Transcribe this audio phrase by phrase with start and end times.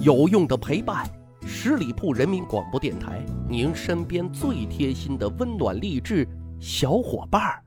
[0.00, 1.06] 有用的陪伴，
[1.46, 6.26] 十里铺人民广播电台，您身边最贴心的温暖励志
[6.58, 7.62] 小伙伴儿。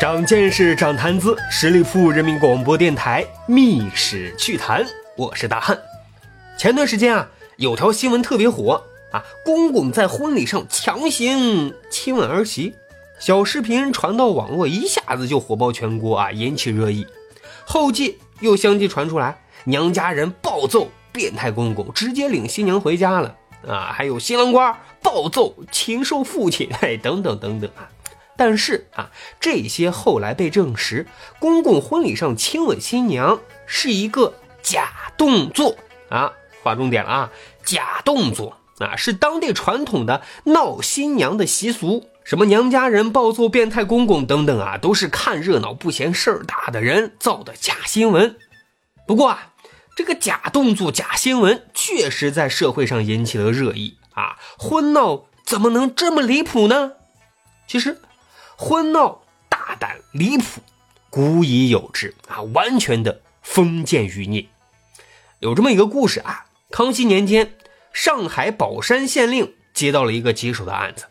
[0.00, 4.84] 长见识，长谈资，十里铺人民广播电台密室趣谈，
[5.16, 5.76] 我是大汉。
[6.56, 7.28] 前段时间啊，
[7.60, 12.74] 有条新闻特别火啊，公公在婚礼上强行亲吻儿媳，
[13.18, 17.06] 小视频传到网络，一下子就火爆全国啊，引起热议。
[17.66, 23.36] 后继又相继传出来，娘家人暴揍变态公公，直接领新娘回家了
[23.68, 27.90] 啊，还有新郎官暴揍禽兽父亲， 哎，等等等等啊。
[28.38, 31.06] 但是啊，这些后来被证实，
[31.38, 34.32] 公公婚礼上亲吻新娘是一个
[34.62, 35.76] 假动作
[36.08, 36.32] 啊，
[36.62, 37.30] 划重点了啊，
[37.64, 42.08] 假动作啊，是当地传统的闹新娘的习俗。
[42.24, 48.36] 什么娘家人暴揍变态公公等等啊，都是看热闹不嫌事儿大的人造的假新闻。
[49.06, 49.52] 不过啊，
[49.96, 56.92] 这个假动作、假新闻确实在社会上引起了热议啊，婚闹怎么能这么离谱呢？
[57.66, 58.00] 其实。
[58.62, 60.60] 婚闹大胆离谱，
[61.08, 64.46] 古已有之啊，完全的封建余孽。
[65.38, 67.54] 有这么一个故事啊，康熙年间，
[67.92, 71.06] 上海宝山县令接到了一个棘手的案子，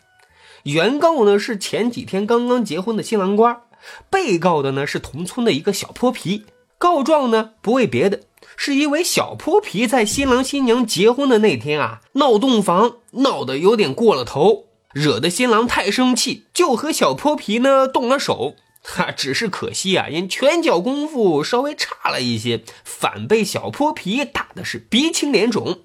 [0.62, 3.60] 原告呢是前几天刚刚结婚的新郎官，
[4.08, 6.46] 被告的呢是同村的一个小泼皮。
[6.78, 8.20] 告状呢不为别的，
[8.56, 14.64] 是因为小泼皮在新郎新娘结婚的那天啊，闹洞房闹得有点过了头。
[14.94, 18.56] 惹得新郎太生气，就和小泼皮呢动了手。
[18.82, 25.80] 哈， 只是可惜啊，因拳脚功夫稍微差了一些，反被小泼皮打的是鼻青脸肿。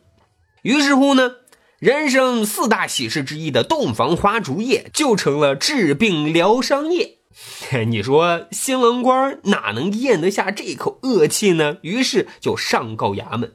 [0.63, 1.35] 于是乎呢，
[1.79, 7.17] 人生四大喜事之一的洞房花烛夜就成了治病疗伤夜。
[7.87, 11.77] 你说新郎官哪能咽得下这口恶气呢？
[11.81, 13.53] 于是就上告衙门。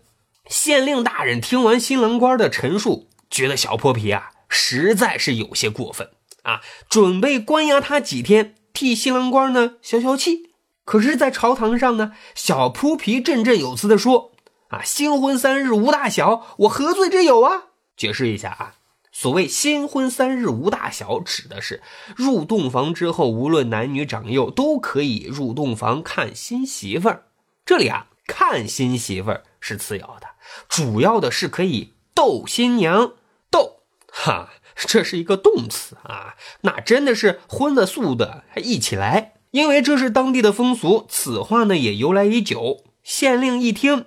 [0.49, 4.31] 县令大人听完新郎官的陈述，觉得小泼皮啊。
[4.53, 6.11] 实在是有些过分
[6.43, 6.61] 啊！
[6.89, 10.51] 准备关押他几天，替新郎官呢消消气。
[10.85, 14.33] 可是，在朝堂上呢，小泼皮振振有词的说
[14.71, 17.67] ：“啊，新婚三日无大小，我何罪之有啊？”
[17.97, 18.75] 解释一下啊，
[19.13, 21.83] 所谓“新婚三日无大小”，指的是
[22.17, 27.27] 入洞房之后，无论男女长幼都可以入洞房看新媳妇儿。
[27.65, 30.27] 这里啊，看新媳妇儿是次要的，
[30.69, 33.13] 主要的是可以逗新娘。
[33.49, 34.49] 逗哈，
[34.87, 41.07] 这是一个动词啊，那真的是荤的素的还一起来，因为这是当地的风俗。
[41.09, 42.85] 此话呢也由来已久。
[43.03, 44.07] 县令一听，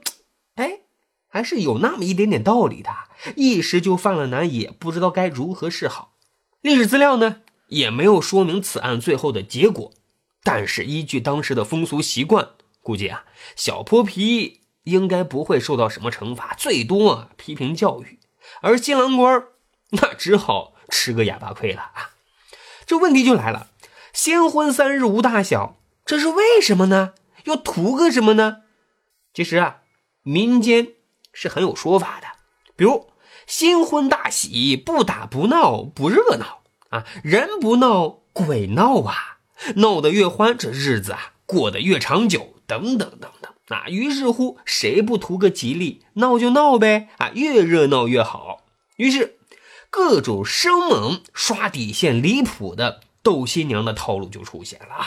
[0.56, 0.82] 哎，
[1.28, 2.90] 还是有那么一点点道理的，
[3.36, 6.14] 一时就犯了难，也不知道该如何是好。
[6.62, 7.38] 历史资料呢
[7.70, 9.92] 也没有说明此案最后的结果，
[10.44, 12.50] 但是依据当时的风俗习惯，
[12.82, 13.26] 估计啊，
[13.56, 18.20] 小泼皮应该不会受到什么惩罚，最多啊批评教育，
[18.62, 19.44] 而新郎官。
[20.02, 22.18] 那只好吃个哑巴亏了啊！
[22.86, 23.68] 这问题就来了，
[24.12, 27.14] 新婚三日无大小，这是为什么呢？
[27.44, 28.64] 要图个什么呢？
[29.36, 29.82] 其实啊，
[30.24, 30.94] 民间
[31.32, 32.28] 是很有说法的，
[32.76, 33.12] 比如
[33.46, 39.38] 新婚大喜，不打不闹不热闹啊，人不闹鬼闹啊，
[39.76, 43.88] 闹得越欢，这日子啊过得越长久，等等等等啊。
[43.90, 48.64] 于是乎，谁不图个吉利，闹就闹呗啊，越热闹越好。
[48.96, 49.38] 于是。
[49.96, 55.06] 各种生猛、刷底线、离谱的逗新娘的套路就出现了啊！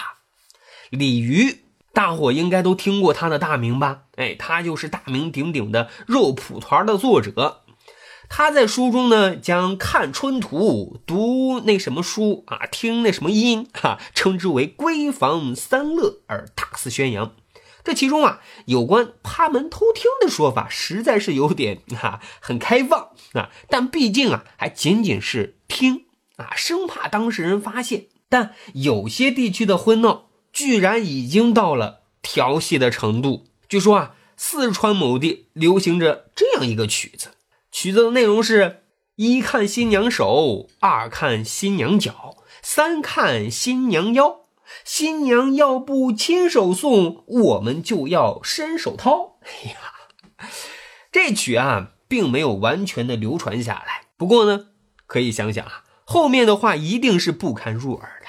[0.91, 4.02] 李渔，大伙应该都听过他的大名吧？
[4.14, 7.64] 哎，他就是大名鼎鼎的肉蒲团的作者。
[8.28, 17.34] 他在书中呢，将看春图、读那什么书啊、听那什么音哈，称之为闺房三乐而大肆宣扬。
[17.86, 23.50] 这其中啊，有关趴门偷听的说法，实在是有点啊，很开放啊。
[23.69, 28.06] 但毕竟啊，还仅仅是听啊，生怕当事人发现。
[28.28, 33.46] 但有些地区的婚闹，居然已经到了调戏的程度。
[33.69, 37.28] 据说啊，四川某地流行着这样一个曲子，
[37.70, 38.82] 曲子的内容是：
[39.14, 44.40] 一看新娘手，二看新娘脚，三看新娘腰。
[44.84, 49.38] 新娘要不亲手送，我们就要伸手掏。
[49.42, 50.48] 哎呀，
[51.10, 54.06] 这曲啊，并没有完全的流传下来。
[54.16, 54.68] 不过呢，
[55.06, 58.26] 可以想想啊，后面的话一定是不堪入耳的。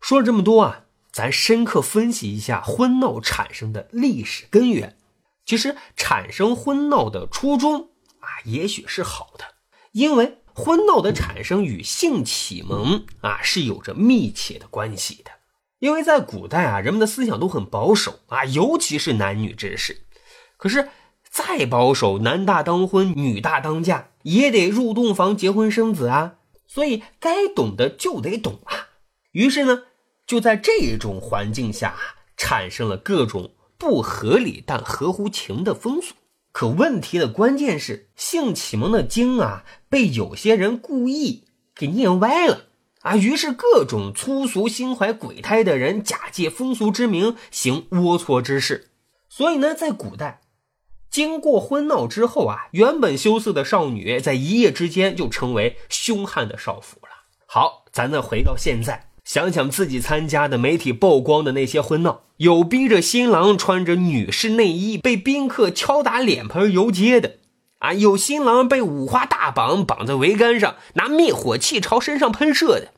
[0.00, 4.96] 说了这么多啊，咱深刻分析一下婚闹产生的历史根源。
[5.44, 9.44] 其实，产生婚闹的初衷啊，也许是好的，
[9.92, 15.30] 因为婚闹的产生与性启蒙啊是有着密切的关系的。
[15.80, 20.02] 因为在古代啊，人们的思想都很保守啊，尤其是男女之事。
[20.56, 20.88] 可是
[21.28, 26.36] 再保守，男大当婚，女大当嫁，也得入洞房结婚生子啊。
[26.66, 28.90] 所以该懂的就得懂啊。
[29.32, 29.84] 于是呢，
[30.26, 31.96] 就在这种环境下，
[32.36, 36.14] 产生了各种不合理但合乎情的风俗。
[36.52, 41.44] 可问题的关键是，性启蒙的经啊，被有些人故意
[41.74, 42.66] 给念歪了。
[43.00, 48.90] 啊，于是各种粗俗、心怀鬼胎的人假借风俗之名行龌龊之事。
[49.28, 50.42] 所以呢，在古代，
[51.10, 57.08] 经过婚闹之后啊，原本羞涩的少女在一夜之间就成为凶悍的少妇了。
[57.46, 67.38] 好，咱再回到现在，想想自己参加的媒体曝光的那些婚闹，有逼着新郎穿着女士内衣被宾客敲打脸盆游街的，
[67.80, 72.92] 啊，有新郎被五花大绑绑在桅杆上，拿灭火器朝身上喷射的。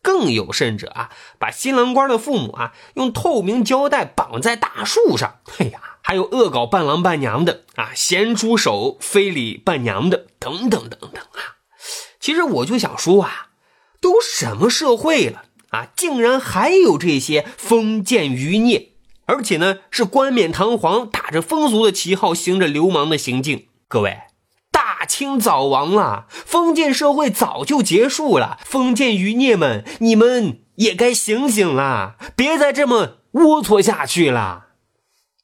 [0.00, 5.40] 更有甚者啊，把新郎官的父母啊用透明胶带绑在大树上。
[5.58, 11.58] 哎呀，还有恶搞伴郎伴娘的啊，咸猪手非礼伴娘的，等等等等啊。
[12.20, 13.48] 其实我就想说啊，
[14.00, 18.92] 都什么社会了啊，竟然还有这些封建余孽，
[19.26, 23.66] 而且呢是冠冕堂皇，打着风俗的旗号，行着流氓的行径。
[23.88, 24.27] 各位。
[24.98, 28.58] 大清早亡了，封建社会早就结束了。
[28.64, 34.70] 封建余孽们，你们也该醒醒了，别再这么龌龊下去了。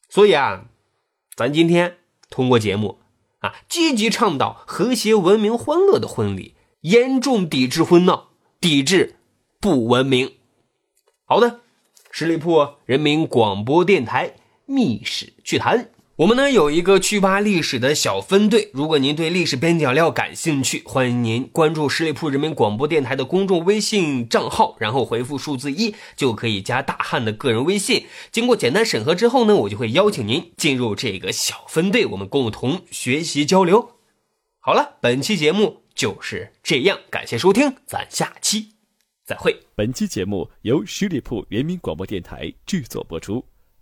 [0.08, 0.64] 所以啊，
[1.36, 1.98] 咱今天
[2.28, 2.98] 通过节目
[3.38, 8.30] 啊，积极倡导和谐、文明、欢乐的婚礼，严重抵制婚闹，
[8.60, 9.14] 抵制
[9.60, 10.32] 不文明。
[11.26, 11.60] 好的，
[12.10, 14.30] 十里铺人民广播电台
[14.66, 15.78] 《密史趣谈》。
[16.18, 28.06] 我们呢有一个趣吧历史的小分队，如果您对历史边角料感兴趣，欢迎您关注十里铺人民广播电台的公众微信账号，然后回复数字一就可以加大汉的个人微信。
[28.30, 33.96] 经过简单审核之后呢，我就会邀请您进入这个小分队，我们共同学习交流。
[34.60, 38.68] 好了，本期节目就是这样，感谢收听，咱下期
[39.26, 39.58] 再会。
[39.74, 43.44] 本期节目由十里铺人民广播电台制作播出。